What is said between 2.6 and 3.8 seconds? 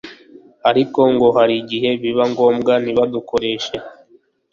ntibadukoreshe